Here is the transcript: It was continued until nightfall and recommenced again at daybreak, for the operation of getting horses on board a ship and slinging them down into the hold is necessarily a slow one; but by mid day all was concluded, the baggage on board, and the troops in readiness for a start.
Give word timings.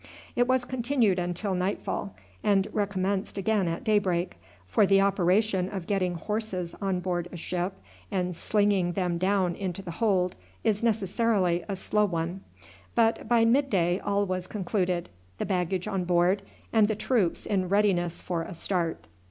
It 0.35 0.47
was 0.47 0.65
continued 0.65 1.19
until 1.19 1.53
nightfall 1.53 2.15
and 2.43 2.67
recommenced 2.73 3.37
again 3.37 3.67
at 3.67 3.83
daybreak, 3.83 4.37
for 4.65 4.87
the 4.87 4.99
operation 4.99 5.69
of 5.69 5.85
getting 5.85 6.15
horses 6.15 6.73
on 6.81 7.01
board 7.01 7.29
a 7.31 7.37
ship 7.37 7.73
and 8.09 8.35
slinging 8.35 8.93
them 8.93 9.19
down 9.19 9.53
into 9.55 9.83
the 9.83 9.91
hold 10.01 10.33
is 10.63 10.81
necessarily 10.81 11.63
a 11.69 11.75
slow 11.75 12.05
one; 12.05 12.41
but 12.95 13.27
by 13.29 13.45
mid 13.45 13.69
day 13.69 13.99
all 13.99 14.25
was 14.25 14.47
concluded, 14.47 15.07
the 15.37 15.45
baggage 15.45 15.87
on 15.87 16.03
board, 16.05 16.41
and 16.73 16.87
the 16.87 16.95
troops 16.95 17.45
in 17.45 17.69
readiness 17.69 18.23
for 18.23 18.41
a 18.41 18.55
start. 18.55 19.05